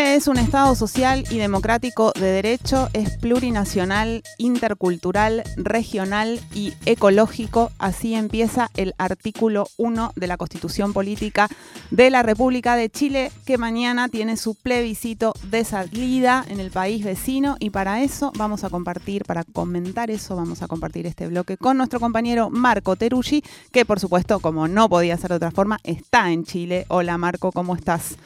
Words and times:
Es 0.00 0.28
un 0.28 0.38
Estado 0.38 0.76
social 0.76 1.24
y 1.28 1.38
democrático 1.38 2.12
de 2.12 2.26
derecho, 2.26 2.88
es 2.92 3.16
plurinacional, 3.16 4.22
intercultural, 4.38 5.42
regional 5.56 6.40
y 6.54 6.72
ecológico. 6.86 7.72
Así 7.80 8.14
empieza 8.14 8.70
el 8.76 8.94
artículo 8.96 9.66
1 9.76 10.12
de 10.14 10.26
la 10.28 10.36
Constitución 10.36 10.92
Política 10.92 11.48
de 11.90 12.10
la 12.10 12.22
República 12.22 12.76
de 12.76 12.90
Chile, 12.90 13.32
que 13.44 13.58
mañana 13.58 14.08
tiene 14.08 14.36
su 14.36 14.54
plebiscito 14.54 15.34
de 15.50 15.64
salida 15.64 16.44
en 16.46 16.60
el 16.60 16.70
país 16.70 17.04
vecino. 17.04 17.56
Y 17.58 17.70
para 17.70 18.00
eso 18.00 18.30
vamos 18.38 18.62
a 18.62 18.70
compartir, 18.70 19.24
para 19.24 19.42
comentar 19.42 20.12
eso, 20.12 20.36
vamos 20.36 20.62
a 20.62 20.68
compartir 20.68 21.06
este 21.06 21.26
bloque 21.26 21.56
con 21.56 21.76
nuestro 21.76 21.98
compañero 21.98 22.50
Marco 22.50 22.94
Teruggi, 22.94 23.42
que 23.72 23.84
por 23.84 23.98
supuesto, 23.98 24.38
como 24.38 24.68
no 24.68 24.88
podía 24.88 25.16
ser 25.16 25.30
de 25.30 25.36
otra 25.36 25.50
forma, 25.50 25.80
está 25.82 26.30
en 26.30 26.44
Chile. 26.44 26.86
Hola 26.86 27.18
Marco, 27.18 27.50
¿cómo 27.50 27.74
estás? 27.74 28.16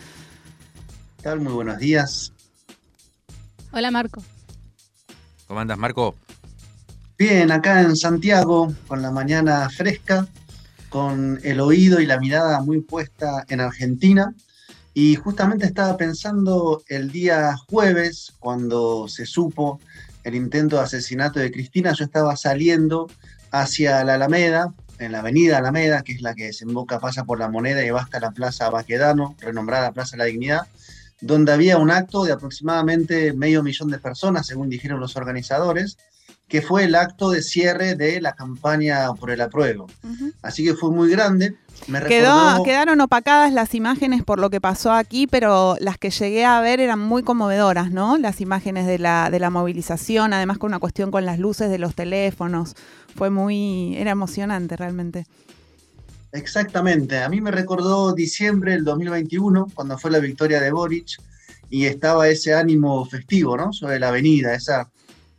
Tal? 1.23 1.41
Muy 1.41 1.53
buenos 1.53 1.79
días. 1.79 2.33
Hola 3.71 3.91
Marco. 3.91 4.23
¿Cómo 5.47 5.61
andas, 5.61 5.79
Marco? 5.79 6.17
Bien, 7.17 7.53
acá 7.53 7.81
en 7.81 7.97
Santiago, 7.97 8.75
con 8.89 9.01
la 9.01 9.13
mañana 9.13 9.71
fresca, 9.71 10.27
con 10.89 11.39
el 11.45 11.61
oído 11.61 12.01
y 12.01 12.07
la 12.07 12.19
mirada 12.19 12.61
muy 12.61 12.81
puesta 12.81 13.45
en 13.49 13.61
Argentina. 13.61 14.35
Y 14.95 15.15
justamente 15.15 15.65
estaba 15.65 15.97
pensando 15.97 16.83
el 16.89 17.13
día 17.13 17.57
jueves, 17.69 18.35
cuando 18.41 19.07
se 19.09 19.25
supo 19.25 19.81
el 20.25 20.35
intento 20.35 20.77
de 20.77 20.83
asesinato 20.83 21.39
de 21.39 21.53
Cristina, 21.53 21.93
yo 21.93 22.05
estaba 22.05 22.37
saliendo 22.37 23.09
hacia 23.53 24.03
la 24.05 24.15
Alameda, 24.15 24.75
en 24.99 25.13
la 25.13 25.21
avenida 25.21 25.59
Alameda, 25.59 26.03
que 26.03 26.13
es 26.13 26.23
la 26.23 26.35
que 26.35 26.47
desemboca, 26.47 26.99
pasa 26.99 27.25
por 27.25 27.39
la 27.39 27.49
moneda 27.49 27.85
y 27.85 27.91
va 27.91 28.03
hasta 28.03 28.21
la 28.21 28.33
Plaza 28.33 28.71
Baquedano, 28.71 29.37
renombrada 29.41 29.93
Plaza 29.93 30.13
de 30.13 30.19
la 30.19 30.25
Dignidad 30.25 30.67
donde 31.23 31.53
había 31.53 31.79
un 31.79 31.91
acto 31.91 32.25
de 32.25 32.33
aproximadamente 32.33 33.33
medio 33.33 33.63
millón 33.63 33.91
de 33.91 33.99
personas, 33.99 34.47
según 34.47 34.69
dijeron 34.69 35.01
los 35.01 35.17
organizadores, 35.17 35.97
que 36.49 36.61
fue 36.61 36.85
el 36.85 36.95
acto 36.97 37.31
de 37.31 37.43
cierre 37.43 37.95
de 37.95 38.21
la 38.21 38.35
campaña 38.35 39.11
por 39.15 39.31
el 39.31 39.41
apruebo. 39.41 39.87
Así 40.43 40.65
que 40.65 40.75
fue 40.75 40.91
muy 40.91 41.09
grande. 41.09 41.57
quedaron 42.63 43.01
opacadas 43.01 43.53
las 43.53 43.75
imágenes 43.75 44.23
por 44.23 44.39
lo 44.39 44.51
que 44.51 44.61
pasó 44.61 44.93
aquí, 44.93 45.27
pero 45.27 45.77
las 45.81 45.97
que 45.97 46.11
llegué 46.11 46.45
a 46.45 46.61
ver 46.61 46.81
eran 46.81 46.99
muy 46.99 47.23
conmovedoras, 47.23 47.91
¿no? 47.91 48.19
Las 48.19 48.41
imágenes 48.41 48.87
de 48.87 48.99
la, 48.99 49.31
de 49.31 49.39
la 49.39 49.49
movilización, 49.49 50.35
además 50.35 50.59
con 50.59 50.69
una 50.69 50.79
cuestión 50.79 51.11
con 51.11 51.25
las 51.25 51.39
luces 51.39 51.71
de 51.71 51.79
los 51.79 51.95
teléfonos. 51.95 52.75
Fue 53.17 53.31
muy, 53.31 53.97
era 53.97 54.11
emocionante 54.11 54.77
realmente. 54.77 55.25
Exactamente, 56.33 57.19
a 57.19 57.29
mí 57.29 57.43
me 57.43 57.51
recordó 57.51 58.15
diciembre 58.15 58.73
del 58.73 58.85
2021, 58.85 59.69
cuando 59.75 59.99
fue 59.99 60.11
la 60.11 60.19
victoria 60.19 60.61
de 60.61 60.73
Boric, 60.73 61.21
y 61.69 61.85
estaba 61.85 62.29
ese 62.29 62.55
ánimo 62.55 63.05
festivo, 63.05 63.57
¿no? 63.57 63.73
Sobre 63.73 63.99
la 63.99 64.09
avenida, 64.09 64.55
esa, 64.55 64.91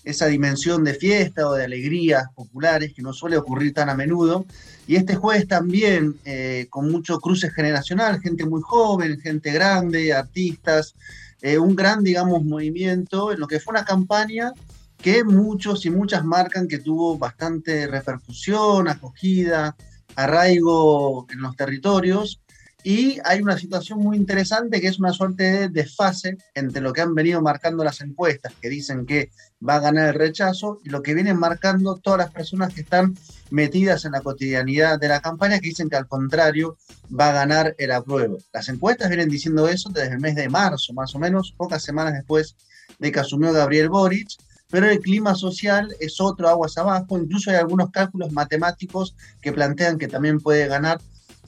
esa 0.03 0.27
dimensión 0.27 0.83
de 0.83 0.93
fiesta 0.93 1.47
o 1.47 1.53
de 1.53 1.65
alegrías 1.65 2.25
populares 2.35 2.93
que 2.95 3.01
no 3.01 3.11
suele 3.13 3.37
ocurrir 3.37 3.73
tan 3.73 3.89
a 3.89 3.95
menudo. 3.95 4.45
Y 4.85 4.95
este 4.95 5.15
jueves 5.15 5.47
también, 5.47 6.15
eh, 6.25 6.67
con 6.69 6.91
mucho 6.91 7.19
cruce 7.19 7.49
generacional, 7.49 8.19
gente 8.19 8.45
muy 8.45 8.61
joven, 8.63 9.19
gente 9.19 9.51
grande, 9.51 10.13
artistas, 10.13 10.95
eh, 11.41 11.57
un 11.57 11.75
gran, 11.75 12.03
digamos, 12.03 12.43
movimiento 12.43 13.31
en 13.31 13.39
lo 13.39 13.47
que 13.47 13.59
fue 13.59 13.71
una 13.71 13.85
campaña 13.85 14.53
que 15.01 15.23
muchos 15.23 15.85
y 15.85 15.89
muchas 15.89 16.23
marcan 16.23 16.67
que 16.67 16.79
tuvo 16.79 17.17
bastante 17.17 17.87
repercusión, 17.87 18.87
acogida, 18.87 19.75
arraigo 20.15 21.27
en 21.31 21.41
los 21.41 21.55
territorios 21.55 22.41
y 22.83 23.17
hay 23.23 23.41
una 23.41 23.57
situación 23.57 23.99
muy 23.99 24.17
interesante 24.17 24.81
que 24.81 24.87
es 24.87 24.99
una 24.99 25.13
suerte 25.13 25.43
de 25.43 25.69
desfase 25.69 26.37
entre 26.53 26.81
lo 26.81 26.91
que 26.91 26.99
han 26.99 27.15
venido 27.15 27.41
marcando 27.41 27.81
las 27.83 28.01
encuestas, 28.01 28.53
que 28.61 28.67
dicen 28.67 29.05
que 29.05 29.31
va 29.67 29.75
a 29.75 29.79
ganar 29.79 30.09
el 30.09 30.15
rechazo, 30.15 30.81
y 30.83 30.89
lo 30.89 31.01
que 31.01 31.13
vienen 31.13 31.39
marcando 31.39 31.95
todas 31.95 32.17
las 32.19 32.31
personas 32.31 32.73
que 32.73 32.81
están 32.81 33.17
metidas 33.51 34.03
en 34.03 34.11
la 34.11 34.19
cotidianidad 34.19 34.99
de 34.99 35.07
la 35.07 35.21
campaña, 35.21 35.59
que 35.59 35.69
dicen 35.69 35.89
que 35.89 35.95
al 35.95 36.09
contrario 36.09 36.77
va 37.17 37.29
a 37.29 37.33
ganar 37.33 37.73
el 37.77 37.91
apruebo. 37.91 38.39
Las 38.51 38.67
encuestas 38.67 39.07
vienen 39.07 39.29
diciendo 39.29 39.69
eso 39.69 39.89
desde 39.89 40.15
el 40.15 40.19
mes 40.19 40.35
de 40.35 40.49
marzo, 40.49 40.91
más 40.91 41.15
o 41.15 41.19
menos, 41.19 41.53
pocas 41.55 41.81
semanas 41.83 42.13
después 42.13 42.57
de 42.99 43.11
que 43.13 43.19
asumió 43.21 43.53
Gabriel 43.53 43.87
Boric, 43.87 44.27
pero 44.73 44.89
el 44.89 45.01
clima 45.01 45.35
social 45.35 45.95
es 45.99 46.19
otro 46.19 46.49
aguas 46.49 46.79
abajo, 46.79 47.19
incluso 47.19 47.51
hay 47.51 47.57
algunos 47.57 47.91
cálculos 47.91 48.31
matemáticos 48.31 49.15
que 49.39 49.53
plantean 49.53 49.99
que 49.99 50.07
también 50.07 50.39
puede 50.39 50.65
ganar 50.65 50.99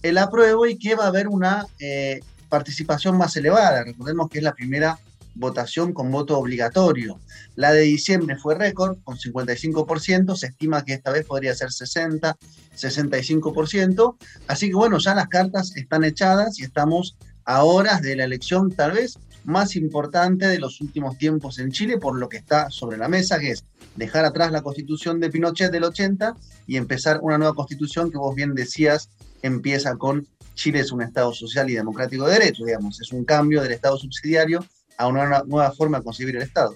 el 0.04 0.20
apruebo 0.20 0.68
y 0.68 0.78
que 0.78 0.94
va 0.94 1.06
a 1.06 1.08
haber 1.08 1.28
una 1.28 1.66
eh, 1.80 2.20
participación 2.50 3.18
más 3.18 3.36
elevada. 3.36 3.84
Recordemos 3.84 4.30
que 4.30 4.38
es 4.38 4.44
la 4.44 4.54
primera 4.54 5.00
votación 5.34 5.92
con 5.92 6.12
voto 6.12 6.38
obligatorio. 6.38 7.20
La 7.56 7.72
de 7.72 7.82
diciembre 7.82 8.38
fue 8.38 8.54
récord, 8.54 9.00
con 9.04 9.18
55%, 9.18 10.36
se 10.36 10.46
estima 10.46 10.86
que 10.86 10.94
esta 10.94 11.10
vez 11.10 11.26
podría 11.26 11.56
ser 11.56 11.72
60, 11.72 12.38
65%, 12.78 14.18
así 14.46 14.68
que 14.68 14.76
bueno, 14.76 15.00
ya 15.00 15.16
las 15.16 15.30
cartas 15.30 15.76
están 15.76 16.04
echadas 16.04 16.60
y 16.60 16.64
estamos 16.64 17.18
a 17.44 17.64
horas 17.64 18.04
de 18.04 18.18
la 18.18 18.26
elección 18.26 18.70
tal 18.70 18.92
vez 18.92 19.18
más 19.46 19.76
importante 19.76 20.48
de 20.48 20.60
los 20.60 20.82
últimos 20.82 21.18
tiempos 21.18 21.60
en 21.60 21.72
Chile 21.72 21.98
por 21.98 22.18
lo 22.18 22.30
que 22.30 22.38
está 22.38 22.70
sobre 22.70 22.98
la 22.98 23.08
mesa, 23.08 23.40
que 23.40 23.52
es 23.52 23.66
dejar 23.96 24.26
atrás 24.26 24.52
la 24.52 24.62
constitución 24.62 25.20
de 25.20 25.30
Pinochet 25.30 25.72
del 25.72 25.84
80 25.84 26.36
y 26.68 26.78
empezar 26.78 27.20
una 27.22 27.38
nueva 27.38 27.54
constitución 27.54 28.12
que 28.12 28.18
vos 28.18 28.36
bien 28.36 28.54
decías 28.56 29.10
empieza 29.42 29.96
con 29.96 30.28
Chile 30.56 30.80
es 30.80 30.92
un 30.92 31.02
Estado 31.02 31.34
social 31.34 31.70
y 31.70 31.76
democrático 31.76 32.26
de 32.26 32.34
derecho, 32.34 32.66
digamos, 32.66 33.00
es 33.02 33.12
un 33.12 33.26
cambio 33.26 33.62
del 33.62 33.74
Estado 33.74 33.98
subsidiario 33.98 34.66
a 34.98 35.08
una 35.08 35.44
nueva 35.44 35.72
forma 35.72 36.00
de 36.00 36.06
concebir 36.06 36.36
el 36.38 36.42
Estado. 36.42 36.76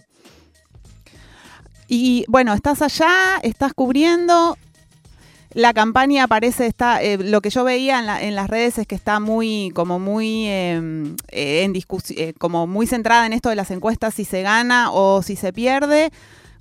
Y 1.88 2.26
bueno, 2.28 2.54
estás 2.54 2.82
allá, 2.82 3.40
estás 3.42 3.74
cubriendo, 3.74 4.58
la 5.54 5.74
campaña 5.74 6.28
parece 6.28 6.68
está 6.68 7.02
eh, 7.02 7.18
lo 7.18 7.42
que 7.42 7.50
yo 7.50 7.64
veía 7.64 8.00
en, 8.22 8.36
las 8.36 8.50
redes 8.50 8.78
es 8.78 8.88
que 8.88 8.96
está 8.96 9.20
muy 9.20 9.72
como 9.74 9.98
muy 9.98 10.46
em, 10.48 11.16
eh, 11.30 11.64
en 11.64 11.74
discusión 11.74 12.20
eh, 12.20 12.34
como 12.38 12.68
muy 12.68 12.86
centrada 12.86 13.26
en 13.26 13.34
esto 13.34 13.50
de 13.50 13.56
las 13.56 13.72
encuestas 13.72 14.14
si 14.14 14.26
se 14.26 14.44
gana 14.44 14.92
o 14.92 15.24
si 15.24 15.36
se 15.36 15.52
pierde. 15.52 16.12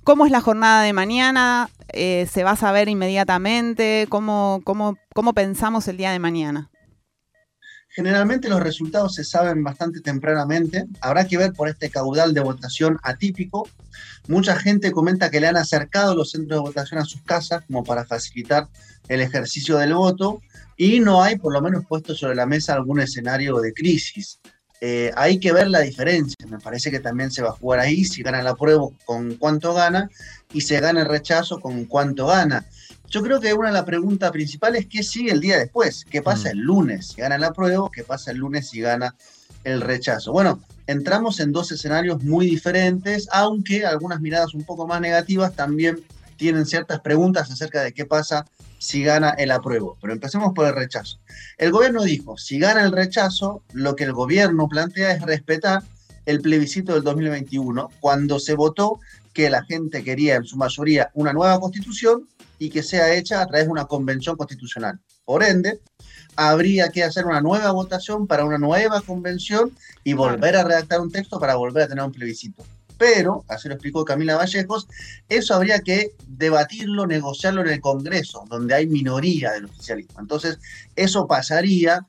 Cómo 0.03 0.25
es 0.25 0.31
la 0.31 0.41
jornada 0.41 0.81
de 0.81 0.93
mañana 0.93 1.69
se 1.91 2.43
va 2.43 2.51
a 2.51 2.55
saber 2.55 2.87
inmediatamente 2.87 4.07
cómo, 4.09 4.61
cómo, 4.63 4.97
cómo 5.13 5.33
pensamos 5.33 5.87
el 5.87 5.97
día 5.97 6.11
de 6.11 6.19
mañana 6.19 6.69
Generalmente 7.99 8.47
los 8.47 8.63
resultados 8.63 9.15
se 9.15 9.25
saben 9.25 9.61
bastante 9.61 9.99
tempranamente. 9.99 10.85
Habrá 11.01 11.27
que 11.27 11.37
ver 11.37 11.51
por 11.51 11.67
este 11.67 11.89
caudal 11.89 12.33
de 12.33 12.39
votación 12.39 12.97
atípico. 13.03 13.67
Mucha 14.29 14.55
gente 14.55 14.93
comenta 14.93 15.29
que 15.29 15.41
le 15.41 15.47
han 15.47 15.57
acercado 15.57 16.15
los 16.15 16.31
centros 16.31 16.59
de 16.59 16.69
votación 16.69 17.01
a 17.01 17.03
sus 17.03 17.21
casas 17.23 17.61
como 17.67 17.83
para 17.83 18.05
facilitar 18.05 18.69
el 19.09 19.19
ejercicio 19.19 19.75
del 19.75 19.95
voto 19.95 20.41
y 20.77 21.01
no 21.01 21.21
hay 21.21 21.37
por 21.37 21.51
lo 21.51 21.61
menos 21.61 21.83
puesto 21.89 22.15
sobre 22.15 22.35
la 22.35 22.45
mesa 22.45 22.71
algún 22.71 23.01
escenario 23.01 23.57
de 23.57 23.73
crisis. 23.73 24.39
Eh, 24.79 25.11
hay 25.17 25.37
que 25.41 25.51
ver 25.51 25.67
la 25.67 25.81
diferencia. 25.81 26.37
Me 26.47 26.59
parece 26.59 26.91
que 26.91 27.01
también 27.01 27.31
se 27.31 27.41
va 27.41 27.49
a 27.49 27.57
jugar 27.59 27.81
ahí 27.81 28.05
si 28.05 28.23
gana 28.23 28.41
la 28.41 28.55
prueba 28.55 28.87
con 29.03 29.35
cuánto 29.35 29.73
gana 29.73 30.09
y 30.53 30.61
se 30.61 30.79
gana 30.79 31.01
el 31.01 31.09
rechazo 31.09 31.59
con 31.59 31.83
cuánto 31.83 32.27
gana. 32.27 32.65
Yo 33.09 33.23
creo 33.23 33.39
que 33.39 33.53
una 33.53 33.69
de 33.69 33.73
las 33.73 33.85
preguntas 33.85 34.31
principales 34.31 34.81
es 34.81 34.87
qué 34.87 35.03
sigue 35.03 35.31
el 35.31 35.39
día 35.39 35.57
después, 35.57 36.05
qué 36.09 36.21
pasa 36.21 36.49
mm. 36.49 36.51
el 36.51 36.57
lunes 36.59 37.07
si 37.07 37.21
gana 37.21 37.37
la 37.39 37.53
prueba, 37.53 37.89
qué 37.91 38.03
pasa 38.03 38.31
el 38.31 38.37
lunes 38.37 38.69
si 38.69 38.81
gana 38.81 39.15
el 39.63 39.81
rechazo. 39.81 40.31
Bueno, 40.31 40.61
entramos 40.85 41.39
en 41.39 41.51
dos 41.51 41.71
escenarios 41.71 42.23
muy 42.23 42.45
diferentes, 42.45 43.27
aunque 43.31 43.85
algunas 43.85 44.21
miradas 44.21 44.53
un 44.53 44.63
poco 44.63 44.85
más 44.85 45.01
negativas 45.01 45.55
también 45.55 45.99
tienen 46.37 46.67
ciertas 46.67 47.01
preguntas 47.01 47.49
acerca 47.49 47.81
de 47.81 47.93
qué 47.93 48.05
pasa 48.05 48.45
si 48.77 49.03
gana 49.03 49.31
el 49.31 49.51
apruebo. 49.51 49.97
Pero 49.99 50.13
empecemos 50.13 50.53
por 50.53 50.67
el 50.67 50.75
rechazo. 50.75 51.19
El 51.57 51.71
gobierno 51.71 52.03
dijo, 52.03 52.37
si 52.37 52.59
gana 52.59 52.83
el 52.83 52.91
rechazo, 52.91 53.63
lo 53.73 53.95
que 53.95 54.03
el 54.03 54.13
gobierno 54.13 54.67
plantea 54.69 55.11
es 55.11 55.21
respetar 55.23 55.81
el 56.25 56.41
plebiscito 56.41 56.93
del 56.93 57.03
2021, 57.03 57.89
cuando 57.99 58.39
se 58.39 58.53
votó 58.53 58.99
que 59.33 59.49
la 59.49 59.63
gente 59.63 60.03
quería 60.03 60.35
en 60.35 60.43
su 60.43 60.57
mayoría 60.57 61.09
una 61.15 61.33
nueva 61.33 61.59
constitución 61.59 62.27
y 62.59 62.69
que 62.69 62.83
sea 62.83 63.15
hecha 63.15 63.41
a 63.41 63.47
través 63.47 63.65
de 63.65 63.71
una 63.71 63.85
convención 63.85 64.35
constitucional. 64.35 64.99
Por 65.25 65.43
ende, 65.43 65.79
habría 66.35 66.89
que 66.89 67.03
hacer 67.03 67.25
una 67.25 67.41
nueva 67.41 67.71
votación 67.71 68.27
para 68.27 68.45
una 68.45 68.57
nueva 68.57 69.01
convención 69.01 69.71
y 70.03 70.13
volver 70.13 70.55
a 70.55 70.63
redactar 70.63 71.01
un 71.01 71.11
texto 71.11 71.39
para 71.39 71.55
volver 71.55 71.83
a 71.83 71.87
tener 71.87 72.03
un 72.03 72.11
plebiscito. 72.11 72.63
Pero, 72.97 73.45
así 73.47 73.69
lo 73.69 73.75
explicó 73.75 74.03
Camila 74.03 74.35
Vallejos, 74.35 74.87
eso 75.29 75.55
habría 75.55 75.79
que 75.79 76.11
debatirlo, 76.27 77.07
negociarlo 77.07 77.61
en 77.61 77.69
el 77.69 77.79
Congreso, 77.79 78.43
donde 78.49 78.75
hay 78.75 78.87
minoría 78.87 79.53
del 79.53 79.65
oficialismo. 79.65 80.19
Entonces, 80.19 80.59
eso 80.97 81.25
pasaría 81.25 82.05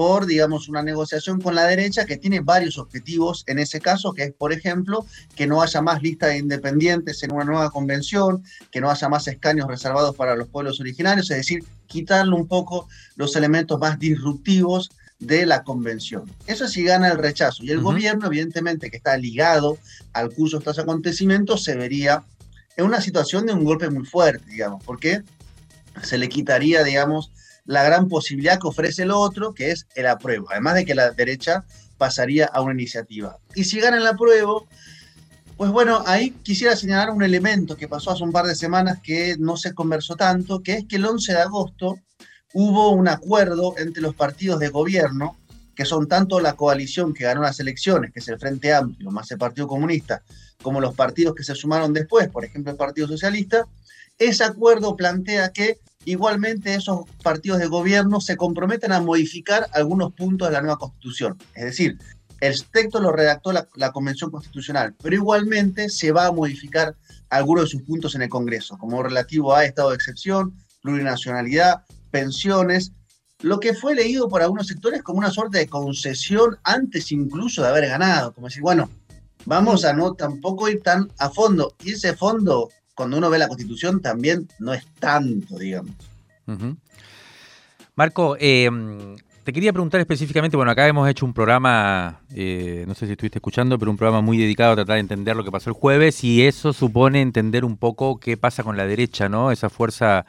por, 0.00 0.24
digamos, 0.24 0.66
una 0.70 0.82
negociación 0.82 1.42
con 1.42 1.54
la 1.54 1.66
derecha 1.66 2.06
que 2.06 2.16
tiene 2.16 2.40
varios 2.40 2.78
objetivos 2.78 3.44
en 3.46 3.58
ese 3.58 3.82
caso, 3.82 4.14
que 4.14 4.22
es, 4.22 4.32
por 4.32 4.50
ejemplo, 4.50 5.04
que 5.36 5.46
no 5.46 5.60
haya 5.60 5.82
más 5.82 6.00
lista 6.00 6.28
de 6.28 6.38
independientes 6.38 7.22
en 7.22 7.34
una 7.34 7.44
nueva 7.44 7.70
convención, 7.70 8.42
que 8.70 8.80
no 8.80 8.90
haya 8.90 9.10
más 9.10 9.28
escaños 9.28 9.68
reservados 9.68 10.16
para 10.16 10.36
los 10.36 10.48
pueblos 10.48 10.80
originarios, 10.80 11.30
es 11.30 11.36
decir, 11.36 11.64
quitarle 11.86 12.34
un 12.34 12.48
poco 12.48 12.88
los 13.16 13.36
elementos 13.36 13.78
más 13.78 13.98
disruptivos 13.98 14.90
de 15.18 15.44
la 15.44 15.64
convención. 15.64 16.24
Eso 16.46 16.66
sí 16.66 16.82
gana 16.82 17.08
el 17.08 17.18
rechazo. 17.18 17.62
Y 17.62 17.70
el 17.70 17.82
gobierno, 17.82 18.28
evidentemente, 18.28 18.90
que 18.90 18.96
está 18.96 19.18
ligado 19.18 19.76
al 20.14 20.30
curso 20.30 20.56
de 20.56 20.60
estos 20.60 20.78
acontecimientos, 20.78 21.62
se 21.62 21.76
vería 21.76 22.24
en 22.78 22.86
una 22.86 23.02
situación 23.02 23.44
de 23.44 23.52
un 23.52 23.64
golpe 23.64 23.90
muy 23.90 24.06
fuerte, 24.06 24.50
digamos, 24.50 24.82
porque 24.82 25.20
se 26.02 26.16
le 26.16 26.30
quitaría, 26.30 26.84
digamos, 26.84 27.32
la 27.70 27.84
gran 27.84 28.08
posibilidad 28.08 28.58
que 28.58 28.66
ofrece 28.66 29.04
el 29.04 29.12
otro, 29.12 29.54
que 29.54 29.70
es 29.70 29.86
el 29.94 30.08
apruebo, 30.08 30.50
además 30.50 30.74
de 30.74 30.84
que 30.84 30.96
la 30.96 31.12
derecha 31.12 31.64
pasaría 31.98 32.46
a 32.46 32.62
una 32.62 32.72
iniciativa. 32.72 33.38
Y 33.54 33.62
si 33.62 33.78
gana 33.78 33.98
el 33.98 34.06
apruebo, 34.08 34.66
pues 35.56 35.70
bueno, 35.70 36.02
ahí 36.04 36.32
quisiera 36.42 36.74
señalar 36.74 37.10
un 37.10 37.22
elemento 37.22 37.76
que 37.76 37.86
pasó 37.86 38.10
hace 38.10 38.24
un 38.24 38.32
par 38.32 38.46
de 38.46 38.56
semanas 38.56 38.98
que 39.00 39.36
no 39.38 39.56
se 39.56 39.72
conversó 39.72 40.16
tanto, 40.16 40.64
que 40.64 40.78
es 40.78 40.84
que 40.86 40.96
el 40.96 41.06
11 41.06 41.32
de 41.32 41.38
agosto 41.38 42.00
hubo 42.54 42.90
un 42.90 43.06
acuerdo 43.06 43.74
entre 43.78 44.02
los 44.02 44.16
partidos 44.16 44.58
de 44.58 44.68
gobierno, 44.68 45.36
que 45.76 45.84
son 45.84 46.08
tanto 46.08 46.40
la 46.40 46.54
coalición 46.54 47.14
que 47.14 47.22
ganó 47.22 47.42
las 47.42 47.60
elecciones, 47.60 48.12
que 48.12 48.18
es 48.18 48.26
el 48.26 48.40
Frente 48.40 48.74
Amplio, 48.74 49.12
más 49.12 49.30
el 49.30 49.38
Partido 49.38 49.68
Comunista, 49.68 50.24
como 50.60 50.80
los 50.80 50.96
partidos 50.96 51.36
que 51.36 51.44
se 51.44 51.54
sumaron 51.54 51.92
después, 51.92 52.30
por 52.30 52.44
ejemplo 52.44 52.72
el 52.72 52.76
Partido 52.76 53.06
Socialista, 53.06 53.64
ese 54.18 54.42
acuerdo 54.42 54.96
plantea 54.96 55.52
que 55.52 55.78
igualmente 56.04 56.74
esos 56.74 57.04
partidos 57.22 57.58
de 57.58 57.66
gobierno 57.66 58.20
se 58.20 58.36
comprometen 58.36 58.92
a 58.92 59.00
modificar 59.00 59.66
algunos 59.72 60.12
puntos 60.12 60.48
de 60.48 60.54
la 60.54 60.62
nueva 60.62 60.78
constitución. 60.78 61.36
Es 61.54 61.64
decir, 61.64 61.98
el 62.40 62.64
texto 62.64 63.00
lo 63.00 63.12
redactó 63.12 63.52
la, 63.52 63.92
Convención 63.92 64.30
Constitucional, 64.30 64.94
pero 65.02 65.14
igualmente 65.14 65.90
se 65.90 66.10
va 66.10 66.26
a 66.26 66.32
modificar 66.32 66.96
algunos 67.28 67.64
de 67.64 67.70
sus 67.70 67.82
puntos 67.82 68.14
en 68.14 68.22
el 68.22 68.28
Congreso, 68.30 68.78
como 68.78 69.02
relativo 69.02 69.54
a 69.54 69.64
estado 69.64 69.90
de 69.90 69.96
excepción, 69.96 70.54
plurinacionalidad, 70.82 71.84
pensiones, 72.10 72.92
lo 73.42 73.60
que 73.60 73.74
fue 73.74 73.94
leído 73.94 74.28
por 74.28 74.42
algunos 74.42 74.66
sectores 74.66 75.02
como 75.02 75.18
una 75.18 75.30
suerte 75.30 75.58
de 75.58 75.68
concesión 75.68 76.58
antes 76.62 77.12
incluso 77.12 77.62
de 77.62 77.68
haber 77.68 77.88
ganado, 77.88 78.32
como 78.34 78.48
decir, 78.48 78.62
bueno, 78.62 78.90
vamos 79.44 79.84
a 79.84 79.92
no 79.92 80.14
tampoco 80.14 80.68
ir 80.68 80.82
tan 80.82 81.10
a 81.18 81.30
fondo. 81.30 81.74
Y 81.84 81.92
ese 81.92 82.14
fondo 82.14 82.68
cuando 83.00 83.16
uno 83.16 83.30
ve 83.30 83.38
la 83.38 83.48
Constitución 83.48 84.02
también 84.02 84.46
no 84.58 84.74
es 84.74 84.84
tanto, 84.98 85.58
digamos. 85.58 85.92
Marco, 87.94 88.36
em, 88.38 89.16
te 89.42 89.54
quería 89.54 89.72
preguntar 89.72 90.02
específicamente, 90.02 90.54
bueno, 90.54 90.70
acá 90.70 90.86
hemos 90.86 91.08
hecho 91.08 91.24
un 91.24 91.32
programa, 91.32 92.20
eh, 92.34 92.84
no 92.86 92.94
sé 92.94 93.06
si 93.06 93.12
estuviste 93.12 93.38
escuchando, 93.38 93.78
pero 93.78 93.90
un 93.90 93.96
programa 93.96 94.20
muy 94.20 94.36
dedicado 94.36 94.72
a 94.72 94.74
tratar 94.74 94.96
de 94.96 95.00
entender 95.00 95.34
lo 95.34 95.44
que 95.44 95.50
pasó 95.50 95.70
el 95.70 95.74
jueves 95.76 96.22
y 96.24 96.42
eso 96.42 96.74
supone 96.74 97.22
entender 97.22 97.64
un 97.64 97.78
poco 97.78 98.20
qué 98.20 98.36
pasa 98.36 98.64
con 98.64 98.76
la 98.76 98.86
derecha, 98.86 99.30
¿no? 99.30 99.50
Esa 99.50 99.70
fuerza 99.70 100.26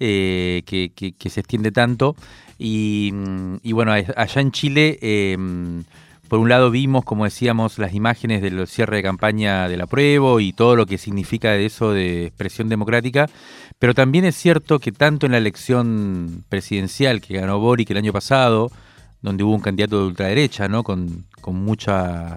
eh, 0.00 0.62
que, 0.64 1.28
se 1.28 1.40
extiende 1.40 1.72
tanto. 1.72 2.16
Y, 2.58 3.12
bueno, 3.70 3.92
allá 3.92 4.40
en 4.40 4.50
Chile 4.50 4.98
por 6.28 6.38
un 6.38 6.48
lado 6.48 6.70
vimos, 6.70 7.04
como 7.04 7.24
decíamos, 7.24 7.78
las 7.78 7.94
imágenes 7.94 8.42
del 8.42 8.66
cierre 8.66 8.96
de 8.96 9.02
campaña 9.02 9.68
del 9.68 9.80
apruebo 9.80 10.40
y 10.40 10.52
todo 10.52 10.76
lo 10.76 10.86
que 10.86 10.98
significa 10.98 11.52
de 11.52 11.66
eso 11.66 11.92
de 11.92 12.26
expresión 12.26 12.68
democrática, 12.68 13.28
pero 13.78 13.94
también 13.94 14.24
es 14.24 14.36
cierto 14.36 14.78
que 14.78 14.92
tanto 14.92 15.26
en 15.26 15.32
la 15.32 15.38
elección 15.38 16.44
presidencial 16.48 17.20
que 17.20 17.34
ganó 17.34 17.58
Boric 17.58 17.90
el 17.90 17.96
año 17.96 18.12
pasado, 18.12 18.70
donde 19.22 19.42
hubo 19.44 19.54
un 19.54 19.60
candidato 19.60 19.98
de 20.00 20.06
ultraderecha, 20.06 20.68
¿no? 20.68 20.84
con, 20.84 21.24
con 21.40 21.56
mucho 21.56 21.92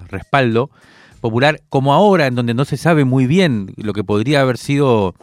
respaldo 0.08 0.70
popular, 1.20 1.60
como 1.68 1.94
ahora, 1.94 2.26
en 2.26 2.34
donde 2.34 2.52
no 2.52 2.64
se 2.64 2.76
sabe 2.76 3.04
muy 3.04 3.26
bien 3.26 3.72
lo 3.76 3.92
que 3.92 4.02
podría 4.02 4.40
haber 4.40 4.58
sido 4.58 5.14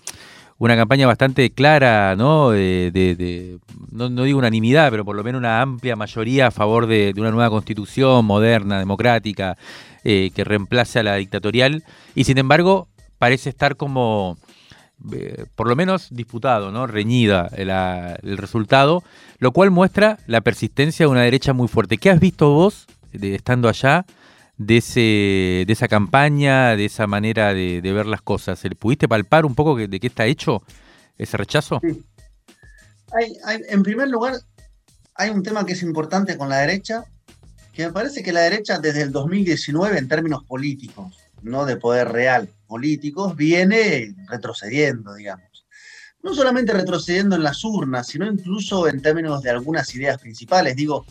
una 0.59 0.75
campaña 0.75 1.07
bastante 1.07 1.49
clara, 1.51 2.15
¿no? 2.17 2.51
De, 2.51 3.59
no, 3.91 4.09
digo 4.09 4.37
unanimidad, 4.37 4.91
pero 4.91 5.05
por 5.05 5.15
lo 5.15 5.23
menos 5.23 5.39
una 5.39 5.61
amplia 5.61 5.95
mayoría 5.95 6.47
a 6.47 6.51
favor 6.51 6.85
de, 6.85 7.13
una 7.17 7.31
nueva 7.31 7.49
constitución 7.49 8.25
moderna, 8.25 8.77
democrática, 8.77 9.57
eh, 10.03 10.31
que 10.35 10.43
reemplace 10.43 10.99
a 10.99 11.03
la 11.03 11.15
dictatorial. 11.15 11.83
Y 12.13 12.25
sin 12.25 12.37
embargo, 12.37 12.89
parece 13.17 13.49
estar 13.49 13.77
como, 13.77 14.37
eh, 15.13 15.45
por 15.55 15.69
lo 15.69 15.77
menos 15.77 16.09
disputado, 16.11 16.73
¿no? 16.73 16.87
Reñida 16.87 17.49
el 17.55 18.37
resultado, 18.37 19.01
lo 19.39 19.53
cual 19.53 19.71
muestra 19.71 20.17
la 20.27 20.41
persistencia 20.41 21.05
de 21.05 21.11
una 21.11 21.21
derecha 21.21 21.53
muy 21.53 21.69
fuerte. 21.69 21.97
¿Qué 21.97 22.09
has 22.09 22.19
visto 22.19 22.51
vos, 22.51 22.85
de, 23.13 23.33
estando 23.33 23.69
allá? 23.69 24.05
De, 24.59 24.77
ese, 24.77 25.63
de 25.65 25.73
esa 25.73 25.87
campaña, 25.87 26.75
de 26.75 26.85
esa 26.85 27.07
manera 27.07 27.53
de, 27.53 27.81
ver 27.81 28.05
las 28.05 28.21
cosas. 28.21 28.61
¿Pudiste 28.77 29.07
palpar 29.07 29.45
un 29.45 29.55
poco 29.55 29.75
de 29.75 29.99
qué 29.99 30.07
está 30.07 30.25
hecho 30.25 30.61
ese 31.17 31.37
rechazo? 31.37 31.81
Sí. 31.81 32.03
en 33.69 33.81
primer 33.81 34.09
lugar, 34.09 34.35
hay 35.15 35.31
un 35.31 35.41
tema 35.41 35.65
que 35.65 35.73
es 35.73 35.81
importante 35.81 36.37
con 36.37 36.49
la 36.49 36.57
derecha, 36.57 37.05
que 37.73 37.85
me 37.85 37.93
parece 37.93 38.21
que 38.21 38.33
la 38.33 38.41
derecha 38.41 38.79
desde 38.79 39.01
el 39.01 39.11
2019 39.11 39.97
en 39.97 40.07
términos 40.09 40.43
políticos, 40.43 41.17
no 41.41 41.65
de 41.65 41.77
poder 41.77 42.09
real, 42.09 42.49
políticos, 42.67 43.35
viene 43.37 44.13
retrocediendo, 44.27 45.15
digamos. 45.15 45.47
No 46.21 46.33
solamente 46.33 46.73
retrocediendo 46.73 47.37
en 47.37 47.43
las 47.43 47.63
urnas, 47.63 48.07
sino 48.07 48.25
incluso 48.27 48.89
en 48.89 49.01
términos 49.01 49.41
de 49.41 49.51
algunas 49.51 49.95
ideas 49.95 50.17
principales. 50.19 50.75
Digo, 50.75 51.05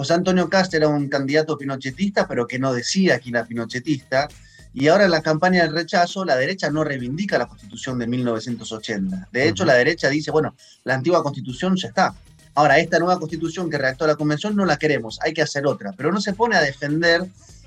José 0.00 0.14
Antonio 0.14 0.48
Cast 0.48 0.72
era 0.72 0.88
un 0.88 1.10
candidato 1.10 1.58
pinochetista, 1.58 2.26
pero 2.26 2.46
que 2.46 2.58
no 2.58 2.72
decía 2.72 3.18
que 3.18 3.28
era 3.28 3.44
pinochetista. 3.44 4.28
Y 4.72 4.88
ahora 4.88 5.04
en 5.04 5.10
la 5.10 5.20
campaña 5.20 5.62
del 5.62 5.74
rechazo, 5.74 6.24
la 6.24 6.36
derecha 6.36 6.70
no 6.70 6.84
reivindica 6.84 7.36
la 7.36 7.46
constitución 7.46 7.98
de 7.98 8.06
1980. 8.06 9.28
De 9.30 9.46
hecho, 9.46 9.66
la 9.66 9.74
derecha 9.74 10.08
dice, 10.08 10.30
bueno, 10.30 10.56
la 10.84 10.94
antigua 10.94 11.22
constitución 11.22 11.76
ya 11.76 11.88
está. 11.88 12.14
Ahora, 12.54 12.78
esta 12.78 12.98
nueva 12.98 13.18
constitución 13.18 13.68
que 13.68 13.76
redactó 13.76 14.06
la 14.06 14.14
convención 14.14 14.56
no 14.56 14.64
la 14.64 14.78
queremos, 14.78 15.18
hay 15.20 15.34
que 15.34 15.42
hacer 15.42 15.66
otra. 15.66 15.92
Pero 15.94 16.10
no 16.10 16.22
se 16.22 16.32
pone 16.32 16.56
a 16.56 16.62
defender 16.62 17.26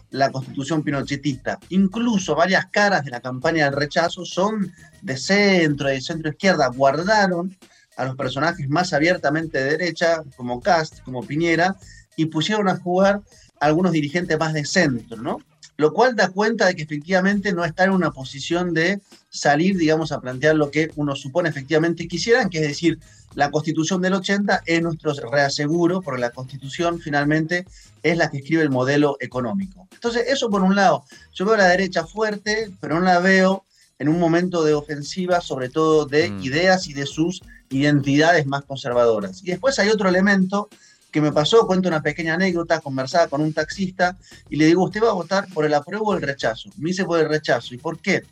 la 0.10 0.32
constitución 0.32 0.82
pinochetista. 0.82 1.60
Incluso 1.70 2.34
varias 2.34 2.66
caras 2.66 3.06
de 3.06 3.12
la 3.12 3.22
campaña 3.22 3.66
del 3.66 3.76
rechazo 3.76 4.26
son 4.26 4.74
de 5.04 5.18
centro, 5.18 5.88
de 5.88 6.02
centro 6.02 6.32
izquierda, 6.32 6.66
guardaron 6.70 7.56
a 7.96 8.06
los 8.06 8.16
personajes 8.16 8.68
más 8.70 8.92
abiertamente 8.92 9.64
de 9.64 9.78
derecha, 9.78 10.24
como 10.36 10.60
Cast, 10.62 11.02
como 11.04 11.22
Piñera, 11.22 11.76
y 12.16 12.26
pusieron 12.26 12.68
a 12.68 12.78
jugar 12.78 13.22
algunos 13.60 13.92
dirigentes 13.92 14.38
más 14.38 14.54
de 14.54 14.66
centro, 14.66 15.18
¿no? 15.18 15.40
Lo 15.78 15.92
cual 15.94 16.16
da 16.16 16.30
cuenta 16.30 16.68
de 16.68 16.76
que 16.76 16.84
efectivamente 16.84 17.52
no 17.52 17.66
está 17.66 17.86
en 17.86 17.92
una 17.92 18.12
posición 18.12 18.74
de 18.74 19.02
salir, 19.30 19.78
digamos, 19.78 20.12
a 20.12 20.22
plantear 20.22 20.56
lo 20.56 20.70
que 20.70 20.92
uno 20.96 21.16
supone 21.16 21.50
efectivamente 21.50 22.08
quisieran, 22.08 22.50
que 22.50 22.60
es 22.60 22.68
decir, 22.68 23.00
la 23.34 23.50
constitución 23.50 24.02
del 24.02 24.14
80 24.14 24.62
es 24.66 24.82
nuestro 24.84 25.14
reaseguro, 25.32 26.02
porque 26.02 26.22
la 26.22 26.30
constitución 26.30 27.00
finalmente 27.00 27.66
es 28.04 28.18
la 28.18 28.30
que 28.30 28.38
escribe 28.38 28.62
el 28.62 28.70
modelo 28.70 29.18
económico. 29.20 29.88
Entonces, 29.92 30.26
eso 30.28 30.50
por 30.50 30.62
un 30.62 30.76
lado, 30.76 31.06
yo 31.34 31.46
veo 31.46 31.56
a 31.56 31.58
la 31.58 31.68
derecha 31.70 32.06
fuerte, 32.06 32.70
pero 32.80 33.00
no 33.00 33.06
la 33.06 33.20
veo 33.20 33.66
en 33.98 34.10
un 34.10 34.20
momento 34.20 34.64
de 34.64 34.76
ofensiva, 34.76 35.42
sobre 35.42 35.70
todo 35.70 36.06
de 36.06 36.30
mm. 36.30 36.44
ideas 36.44 36.88
y 36.88 36.94
de 36.94 37.06
sus 37.06 37.42
identidades 37.70 38.46
más 38.46 38.66
conservadoras. 38.66 39.42
Y 39.44 39.48
después 39.48 39.80
hay 39.80 39.90
otro 39.90 40.10
elemento 40.10 40.70
que 41.14 41.22
me 41.22 41.32
pasó, 41.32 41.68
cuento 41.68 41.88
una 41.88 42.02
pequeña 42.02 42.34
anécdota, 42.34 42.82
conversaba 42.82 43.28
con 43.28 43.40
un 43.40 43.54
taxista 43.54 44.18
y 44.50 44.56
le 44.56 44.66
digo, 44.66 44.84
¿usted 44.84 45.04
va 45.04 45.12
a 45.12 45.14
votar 45.14 45.48
por 45.54 45.64
el 45.64 45.74
apruebo 45.76 46.06
o 46.08 46.16
el 46.16 46.24
rechazo? 46.24 46.72
Me 46.78 46.90
dice 46.90 47.06
por 47.06 47.20
el 47.20 47.30
rechazo. 47.30 47.76
¿Y 47.76 47.78
por 47.78 48.00
qué? 48.00 48.24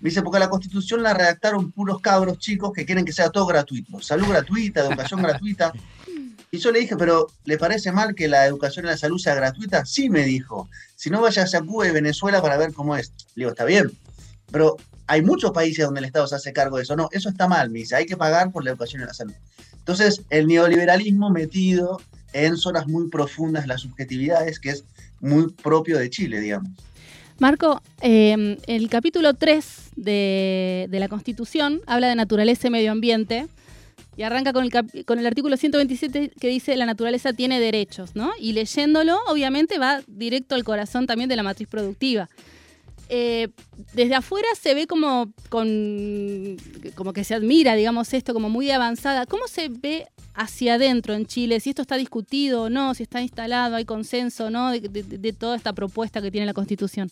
Me 0.00 0.08
dice, 0.08 0.22
porque 0.22 0.38
la 0.38 0.48
constitución 0.48 1.02
la 1.02 1.12
redactaron 1.12 1.70
puros 1.70 2.00
cabros 2.00 2.38
chicos 2.38 2.72
que 2.72 2.86
quieren 2.86 3.04
que 3.04 3.12
sea 3.12 3.28
todo 3.28 3.44
gratuito. 3.44 4.00
Salud 4.00 4.26
gratuita, 4.26 4.80
educación 4.80 5.20
gratuita. 5.20 5.70
Y 6.50 6.56
yo 6.56 6.72
le 6.72 6.80
dije, 6.80 6.96
pero 6.96 7.26
¿le 7.44 7.58
parece 7.58 7.92
mal 7.92 8.14
que 8.14 8.26
la 8.26 8.46
educación 8.46 8.86
y 8.86 8.88
la 8.88 8.96
salud 8.96 9.18
sea 9.18 9.34
gratuita? 9.34 9.84
Sí, 9.84 10.08
me 10.08 10.24
dijo. 10.24 10.70
Si 10.96 11.10
no, 11.10 11.20
vayas 11.20 11.54
a 11.54 11.60
Cuba 11.60 11.88
y 11.88 11.90
Venezuela 11.90 12.40
para 12.40 12.56
ver 12.56 12.72
cómo 12.72 12.96
es. 12.96 13.12
Le 13.34 13.42
digo, 13.42 13.50
está 13.50 13.66
bien. 13.66 13.90
Pero 14.50 14.78
hay 15.06 15.20
muchos 15.20 15.50
países 15.50 15.84
donde 15.84 16.00
el 16.00 16.06
Estado 16.06 16.26
se 16.26 16.36
hace 16.36 16.54
cargo 16.54 16.78
de 16.78 16.84
eso. 16.84 16.96
No, 16.96 17.10
eso 17.12 17.28
está 17.28 17.46
mal, 17.46 17.68
me 17.68 17.80
dice. 17.80 17.96
Hay 17.96 18.06
que 18.06 18.16
pagar 18.16 18.50
por 18.50 18.64
la 18.64 18.70
educación 18.70 19.02
y 19.02 19.04
la 19.04 19.12
salud. 19.12 19.34
Entonces, 19.74 20.22
el 20.30 20.46
neoliberalismo 20.46 21.30
metido 21.30 22.00
en 22.32 22.56
zonas 22.56 22.86
muy 22.86 23.08
profundas 23.08 23.66
las 23.66 23.82
subjetividades, 23.82 24.60
que 24.60 24.70
es 24.70 24.84
muy 25.20 25.50
propio 25.50 25.98
de 25.98 26.10
Chile, 26.10 26.40
digamos. 26.40 26.70
Marco, 27.38 27.80
eh, 28.02 28.58
el 28.66 28.88
capítulo 28.90 29.34
3 29.34 29.90
de, 29.96 30.86
de, 30.90 31.00
la 31.00 31.08
Constitución 31.08 31.80
habla 31.86 32.08
de 32.08 32.14
naturaleza 32.14 32.66
y 32.68 32.70
medio 32.70 32.92
ambiente 32.92 33.46
y 34.16 34.22
arranca 34.22 34.52
con 34.52 34.64
el, 34.64 35.04
con 35.06 35.18
el 35.18 35.26
artículo 35.26 35.56
127 35.56 36.32
que 36.38 36.48
dice 36.48 36.76
la 36.76 36.84
naturaleza 36.84 37.32
tiene 37.32 37.58
derechos, 37.58 38.14
¿no? 38.14 38.32
Y 38.38 38.52
leyéndolo, 38.52 39.18
obviamente 39.28 39.78
va 39.78 40.02
directo 40.06 40.54
al 40.54 40.64
corazón 40.64 41.06
también 41.06 41.30
de 41.30 41.36
la 41.36 41.42
matriz 41.42 41.68
productiva. 41.68 42.28
Eh, 43.12 43.48
desde 43.92 44.14
afuera 44.14 44.46
se 44.58 44.72
ve 44.72 44.86
como, 44.86 45.32
con, 45.48 46.56
como 46.94 47.12
que 47.12 47.24
se 47.24 47.34
admira, 47.34 47.74
digamos, 47.74 48.14
esto 48.14 48.32
como 48.32 48.48
muy 48.48 48.70
avanzada. 48.70 49.26
¿Cómo 49.26 49.48
se 49.48 49.68
ve 49.68 50.06
hacia 50.34 50.74
adentro 50.74 51.14
en 51.14 51.26
Chile? 51.26 51.58
Si 51.58 51.70
esto 51.70 51.82
está 51.82 51.96
discutido 51.96 52.62
o 52.62 52.70
no, 52.70 52.94
si 52.94 53.02
está 53.02 53.20
instalado, 53.20 53.74
hay 53.74 53.84
consenso 53.84 54.46
o 54.46 54.50
no 54.50 54.70
de, 54.70 54.80
de 54.80 55.32
toda 55.32 55.56
esta 55.56 55.72
propuesta 55.72 56.22
que 56.22 56.30
tiene 56.30 56.46
la 56.46 56.54
Constitución. 56.54 57.10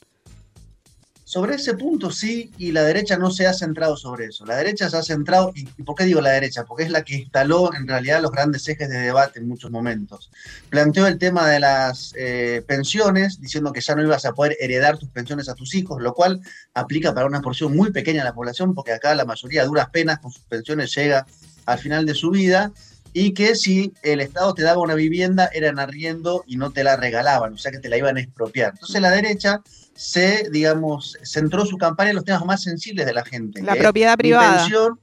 Sobre 1.29 1.57
ese 1.57 1.75
punto 1.75 2.11
sí, 2.11 2.51
y 2.57 2.73
la 2.73 2.85
derecha 2.85 3.19
no 3.19 3.31
se 3.31 3.47
ha 3.47 3.53
centrado 3.53 3.99
sobre 3.99 4.29
eso. 4.29 4.47
La 4.47 4.57
derecha 4.57 4.89
se 4.89 4.97
ha 4.97 5.03
centrado, 5.03 5.53
¿y 5.55 5.83
por 5.83 5.95
qué 5.95 6.05
digo 6.05 6.23
la 6.23 6.31
derecha? 6.31 6.65
Porque 6.65 6.85
es 6.85 6.91
la 6.91 7.05
que 7.05 7.17
instaló 7.17 7.71
en 7.75 7.87
realidad 7.87 8.23
los 8.23 8.33
grandes 8.33 8.67
ejes 8.67 8.89
de 8.89 8.99
debate 8.99 9.39
en 9.39 9.47
muchos 9.47 9.71
momentos. 9.71 10.31
Planteó 10.71 11.07
el 11.07 11.19
tema 11.19 11.47
de 11.47 11.61
las 11.61 12.15
eh, 12.17 12.65
pensiones, 12.67 13.43
diciendo 13.43 13.75
que 13.75 13.83
ya 13.83 13.95
no 13.95 14.03
ibas 14.03 14.25
a 14.25 14.33
poder 14.33 14.57
heredar 14.59 14.97
tus 14.97 15.11
pensiones 15.11 15.51
a 15.51 15.55
tus 15.55 15.75
hijos, 15.75 16.01
lo 16.01 16.15
cual 16.15 16.41
aplica 16.73 17.13
para 17.13 17.27
una 17.27 17.43
porción 17.43 17.77
muy 17.77 17.93
pequeña 17.93 18.21
de 18.23 18.31
la 18.31 18.35
población, 18.35 18.75
porque 18.75 18.93
acá 18.93 19.15
la 19.15 19.27
mayoría 19.27 19.65
a 19.65 19.67
duras 19.67 19.91
penas 19.91 20.21
con 20.21 20.33
sus 20.33 20.45
pensiones 20.45 20.95
llega 20.95 21.27
al 21.67 21.79
final 21.79 22.07
de 22.07 22.15
su 22.15 22.31
vida 22.31 22.73
y 23.13 23.35
que 23.35 23.55
si 23.55 23.93
el 24.03 24.23
Estado 24.23 24.55
te 24.55 24.63
daba 24.63 24.81
una 24.81 24.95
vivienda 24.95 25.51
eran 25.53 25.79
arriendo 25.79 26.43
y 26.47 26.57
no 26.57 26.71
te 26.71 26.85
la 26.85 26.97
regalaban, 26.97 27.53
o 27.53 27.59
sea 27.59 27.71
que 27.71 27.81
te 27.81 27.91
la 27.91 27.99
iban 27.99 28.17
a 28.17 28.21
expropiar. 28.21 28.71
Entonces 28.73 29.03
la 29.03 29.11
derecha 29.11 29.61
se, 29.99 30.49
digamos, 30.53 31.19
centró 31.25 31.67
su 31.67 31.77
campaña 31.77 32.11
en 32.11 32.17
los 32.17 32.25
temas 32.25 32.45
más 32.45 32.63
sensibles 32.63 33.05
de 33.05 33.13
la 33.13 33.25
gente. 33.25 33.61
La 33.63 33.75
propiedad 33.75 34.17
privada. 34.17 34.53
Mi 34.53 34.59
pensión 34.59 35.01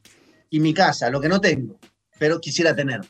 y 0.49 0.61
mi 0.61 0.73
casa, 0.73 1.09
lo 1.09 1.19
que 1.19 1.27
no 1.27 1.41
tengo, 1.41 1.77
pero 2.17 2.39
quisiera 2.39 2.73
tener. 2.73 3.01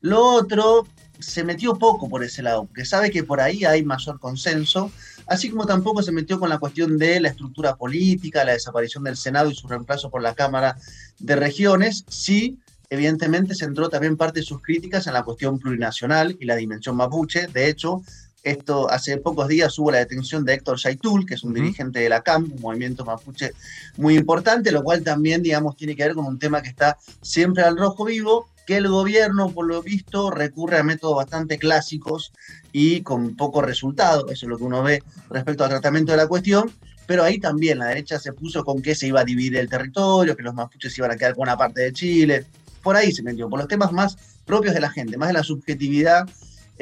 Lo 0.00 0.22
otro 0.22 0.86
se 1.18 1.42
metió 1.42 1.76
poco 1.76 2.10
por 2.10 2.22
ese 2.22 2.42
lado, 2.42 2.66
porque 2.66 2.84
sabe 2.84 3.10
que 3.10 3.24
por 3.24 3.40
ahí 3.40 3.64
hay 3.64 3.82
mayor 3.82 4.20
consenso, 4.20 4.92
así 5.26 5.48
como 5.48 5.64
tampoco 5.64 6.02
se 6.02 6.12
metió 6.12 6.38
con 6.38 6.50
la 6.50 6.58
cuestión 6.58 6.98
de 6.98 7.20
la 7.20 7.28
estructura 7.30 7.74
política, 7.74 8.44
la 8.44 8.52
desaparición 8.52 9.02
del 9.04 9.16
Senado 9.16 9.50
y 9.50 9.54
su 9.54 9.66
reemplazo 9.66 10.10
por 10.10 10.20
la 10.20 10.34
Cámara 10.34 10.76
de 11.18 11.36
Regiones, 11.36 12.04
sí 12.06 12.58
evidentemente 12.90 13.54
centró 13.54 13.88
también 13.88 14.18
parte 14.18 14.40
de 14.40 14.46
sus 14.46 14.60
críticas 14.60 15.06
en 15.06 15.14
la 15.14 15.22
cuestión 15.22 15.58
plurinacional 15.58 16.36
y 16.38 16.44
la 16.44 16.56
dimensión 16.56 16.96
mapuche. 16.96 17.46
De 17.46 17.68
hecho, 17.68 18.02
esto 18.42 18.90
hace 18.90 19.18
pocos 19.18 19.48
días 19.48 19.78
hubo 19.78 19.90
la 19.90 19.98
detención 19.98 20.44
de 20.44 20.54
Héctor 20.54 20.78
Shaitul, 20.78 21.26
que 21.26 21.34
es 21.34 21.44
un 21.44 21.52
dirigente 21.52 22.00
de 22.00 22.08
la 22.08 22.22
CAM, 22.22 22.50
un 22.54 22.60
movimiento 22.60 23.04
mapuche 23.04 23.52
muy 23.96 24.16
importante, 24.16 24.72
lo 24.72 24.82
cual 24.82 25.02
también, 25.02 25.42
digamos, 25.42 25.76
tiene 25.76 25.94
que 25.94 26.04
ver 26.04 26.14
con 26.14 26.26
un 26.26 26.38
tema 26.38 26.62
que 26.62 26.68
está 26.68 26.96
siempre 27.20 27.62
al 27.62 27.76
rojo 27.76 28.04
vivo, 28.04 28.48
que 28.66 28.76
el 28.76 28.88
gobierno, 28.88 29.50
por 29.50 29.66
lo 29.66 29.82
visto, 29.82 30.30
recurre 30.30 30.78
a 30.78 30.82
métodos 30.82 31.16
bastante 31.16 31.58
clásicos 31.58 32.32
y 32.72 33.02
con 33.02 33.36
poco 33.36 33.62
resultado, 33.62 34.28
eso 34.30 34.46
es 34.46 34.50
lo 34.50 34.56
que 34.56 34.64
uno 34.64 34.82
ve 34.82 35.02
respecto 35.28 35.64
al 35.64 35.70
tratamiento 35.70 36.12
de 36.12 36.18
la 36.18 36.28
cuestión, 36.28 36.70
pero 37.06 37.24
ahí 37.24 37.40
también 37.40 37.78
la 37.78 37.86
derecha 37.86 38.18
se 38.18 38.32
puso 38.32 38.64
con 38.64 38.80
que 38.80 38.94
se 38.94 39.08
iba 39.08 39.20
a 39.20 39.24
dividir 39.24 39.56
el 39.56 39.68
territorio, 39.68 40.36
que 40.36 40.42
los 40.42 40.54
mapuches 40.54 40.96
iban 40.96 41.10
a 41.10 41.16
quedar 41.16 41.34
con 41.34 41.42
una 41.42 41.56
parte 41.56 41.82
de 41.82 41.92
Chile, 41.92 42.46
por 42.82 42.96
ahí 42.96 43.12
se 43.12 43.22
metió, 43.22 43.48
por 43.48 43.58
los 43.58 43.68
temas 43.68 43.92
más 43.92 44.16
propios 44.46 44.72
de 44.72 44.80
la 44.80 44.90
gente, 44.90 45.18
más 45.18 45.28
de 45.28 45.34
la 45.34 45.42
subjetividad 45.42 46.28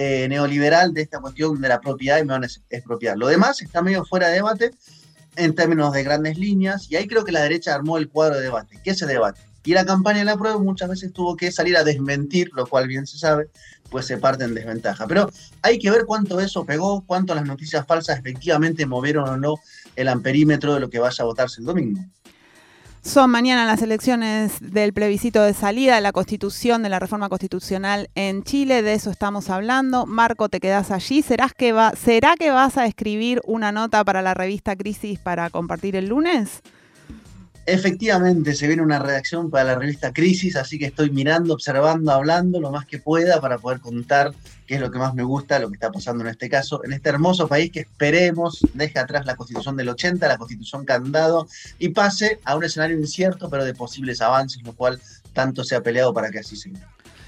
eh, 0.01 0.29
neoliberal 0.29 0.95
de 0.95 1.03
esta 1.03 1.19
cuestión 1.19 1.61
de 1.61 1.69
la 1.69 1.81
propiedad 1.81 2.19
y 2.19 2.25
me 2.25 2.33
van 2.33 2.45
a 2.45 2.49
expropiar. 2.71 3.19
Lo 3.19 3.27
demás 3.27 3.61
está 3.63 3.83
medio 3.83 4.05
fuera 4.05 4.29
de 4.29 4.35
debate 4.35 4.71
en 5.35 5.57
términos 5.57 5.93
de 5.93 6.05
grandes 6.05 6.39
líneas 6.39 6.87
y 6.89 6.95
ahí 6.95 7.09
creo 7.09 7.25
que 7.25 7.33
la 7.33 7.43
derecha 7.43 7.75
armó 7.75 7.99
el 7.99 8.09
cuadro 8.09 8.37
de 8.37 8.43
debate. 8.43 8.79
¿Qué 8.85 8.91
es 8.91 9.03
el 9.03 9.09
debate? 9.09 9.41
Y 9.65 9.73
la 9.73 9.85
campaña 9.85 10.21
de 10.21 10.27
la 10.27 10.37
prueba 10.37 10.57
muchas 10.61 10.89
veces 10.89 11.13
tuvo 11.13 11.37
que 11.37 11.51
salir 11.51 11.77
a 11.77 11.83
desmentir, 11.83 12.49
lo 12.55 12.69
cual 12.69 12.87
bien 12.87 13.09
se 13.09 13.19
sabe, 13.19 13.49
pues 13.91 14.07
se 14.07 14.19
parte 14.19 14.45
en 14.45 14.55
desventaja. 14.55 15.05
Pero 15.09 15.33
hay 15.63 15.81
que 15.81 15.91
ver 15.91 16.05
cuánto 16.07 16.39
eso 16.39 16.65
pegó, 16.65 17.03
cuánto 17.05 17.35
las 17.35 17.45
noticias 17.45 17.85
falsas 17.85 18.21
efectivamente 18.21 18.87
movieron 18.87 19.29
o 19.29 19.37
no 19.37 19.57
el 19.97 20.07
amperímetro 20.07 20.75
de 20.75 20.81
lo 20.81 20.91
que 20.91 21.01
vaya 21.01 21.25
a 21.25 21.27
votarse 21.27 21.61
el 21.61 21.67
domingo. 21.67 22.01
Son 23.03 23.31
mañana 23.31 23.65
las 23.65 23.81
elecciones 23.81 24.59
del 24.61 24.93
plebiscito 24.93 25.43
de 25.43 25.55
salida 25.55 25.95
de 25.95 26.01
la 26.01 26.13
Constitución, 26.13 26.83
de 26.83 26.89
la 26.89 26.99
reforma 26.99 27.29
constitucional 27.29 28.11
en 28.15 28.43
Chile. 28.43 28.83
De 28.83 28.95
eso 28.95 29.11
estamos 29.11 29.51
hablando. 29.51 30.05
Marco, 30.05 30.49
te 30.49 30.61
quedas 30.61 30.91
allí. 30.91 31.23
¿Serás 31.23 31.55
que 31.55 31.73
va, 31.73 31.93
¿Será 31.93 32.35
que 32.37 32.51
vas 32.51 32.77
a 32.77 32.87
escribir 32.87 33.41
una 33.45 33.73
nota 33.73 34.05
para 34.05 34.21
la 34.21 34.35
revista 34.35 34.77
Crisis 34.77 35.19
para 35.19 35.49
compartir 35.49 35.97
el 35.97 36.09
lunes? 36.09 36.63
Efectivamente, 37.71 38.55
se 38.55 38.67
viene 38.67 38.81
una 38.81 38.99
redacción 38.99 39.51
para 39.51 39.65
la 39.65 39.75
revista 39.75 40.11
Crisis, 40.11 40.57
así 40.57 40.79
que 40.79 40.87
estoy 40.87 41.11
mirando, 41.11 41.53
observando, 41.53 42.11
hablando 42.13 42.63
lo 42.63 42.71
más 42.71 42.87
que 42.87 42.99
pueda 42.99 43.43
para 43.43 43.59
poder 43.59 43.81
contar 43.81 44.33
qué 44.67 44.77
es 44.77 44.81
lo 44.81 44.91
que 44.91 44.99
más 44.99 45.13
me 45.13 45.23
gusta, 45.23 45.59
lo 45.59 45.69
que 45.69 45.75
está 45.75 45.93
pasando 45.93 46.25
en 46.25 46.31
este 46.31 46.49
caso, 46.49 46.83
en 46.83 46.95
este 46.95 47.11
hermoso 47.11 47.47
país 47.47 47.71
que 47.71 47.81
esperemos 47.81 48.61
deje 48.73 48.99
atrás 48.99 49.27
la 49.27 49.37
constitución 49.37 49.77
del 49.77 49.91
80, 49.91 50.27
la 50.27 50.39
constitución 50.39 50.87
candado 50.87 51.47
y 51.79 51.91
pase 51.91 52.41
a 52.45 52.57
un 52.57 52.65
escenario 52.65 52.97
incierto, 52.97 53.51
pero 53.51 53.67
de 53.67 53.75
posibles 53.75 54.23
avances, 54.23 54.63
lo 54.63 54.73
cual 54.73 54.99
tanto 55.35 55.63
se 55.63 55.77
ha 55.77 55.83
peleado 55.83 56.15
para 56.15 56.31
que 56.31 56.39
así 56.39 56.57
sea. 56.57 56.73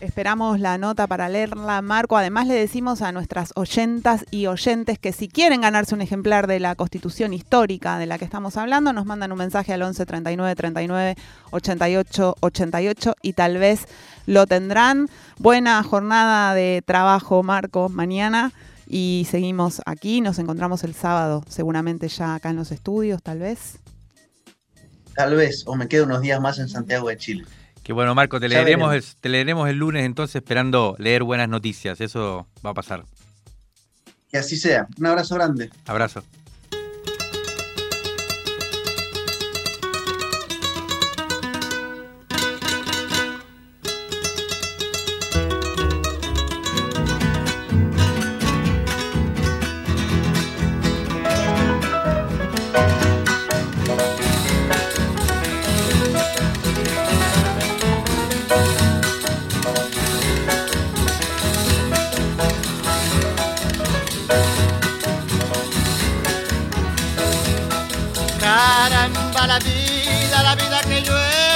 Esperamos 0.00 0.60
la 0.60 0.78
nota 0.78 1.06
para 1.06 1.28
leerla, 1.28 1.82
Marco. 1.82 2.16
Además, 2.16 2.46
le 2.46 2.54
decimos 2.54 3.02
a 3.02 3.12
nuestras 3.12 3.52
oyentas 3.54 4.24
y 4.30 4.46
oyentes 4.46 4.98
que 4.98 5.12
si 5.12 5.28
quieren 5.28 5.60
ganarse 5.60 5.94
un 5.94 6.00
ejemplar 6.00 6.46
de 6.46 6.58
la 6.58 6.74
constitución 6.74 7.34
histórica 7.34 7.98
de 7.98 8.06
la 8.06 8.16
que 8.16 8.24
estamos 8.24 8.56
hablando, 8.56 8.94
nos 8.94 9.04
mandan 9.04 9.30
un 9.30 9.36
mensaje 9.36 9.74
al 9.74 9.82
11 9.82 10.06
39 10.06 10.56
39 10.56 11.16
88 11.50 12.36
88 12.40 13.14
y 13.20 13.34
tal 13.34 13.58
vez 13.58 13.84
lo 14.24 14.46
tendrán. 14.46 15.10
Buena 15.38 15.82
jornada 15.82 16.54
de 16.54 16.82
trabajo, 16.86 17.42
Marco, 17.42 17.90
mañana. 17.90 18.52
Y 18.88 19.26
seguimos 19.30 19.82
aquí, 19.84 20.22
nos 20.22 20.38
encontramos 20.38 20.82
el 20.82 20.94
sábado, 20.94 21.44
seguramente 21.46 22.08
ya 22.08 22.36
acá 22.36 22.48
en 22.48 22.56
los 22.56 22.72
estudios, 22.72 23.22
tal 23.22 23.38
vez. 23.38 23.78
Tal 25.14 25.36
vez, 25.36 25.64
o 25.66 25.76
me 25.76 25.88
quedo 25.88 26.04
unos 26.04 26.22
días 26.22 26.40
más 26.40 26.58
en 26.58 26.70
Santiago 26.70 27.08
de 27.08 27.18
Chile. 27.18 27.44
Qué 27.82 27.92
bueno, 27.92 28.14
Marco, 28.14 28.38
te 28.38 28.48
leeremos, 28.48 28.94
el, 28.94 29.04
te 29.20 29.28
leeremos 29.28 29.68
el 29.68 29.76
lunes 29.76 30.04
entonces 30.04 30.36
esperando 30.36 30.96
leer 30.98 31.22
buenas 31.22 31.48
noticias. 31.48 32.00
Eso 32.00 32.46
va 32.64 32.70
a 32.70 32.74
pasar. 32.74 33.04
Que 34.30 34.38
así 34.38 34.56
sea. 34.56 34.86
Un 34.98 35.06
abrazo 35.06 35.34
grande. 35.34 35.70
Abrazo. 35.86 36.22
A 71.12 71.49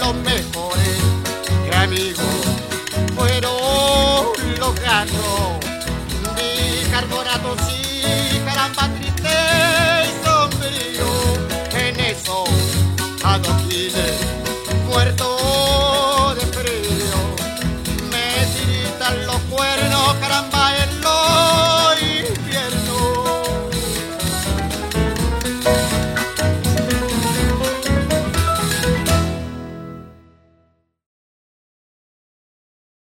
los 0.00 0.14
mejores 0.16 0.98
que 1.64 1.76
amigos 1.76 2.24
fueron 3.16 4.26
los 4.58 4.74
gatos. 4.80 5.58
Bicarbonato, 6.36 7.56
sí, 7.66 8.02
caramba, 8.44 8.88
triste 8.98 9.36
y 10.04 10.10
sombrío, 10.24 11.07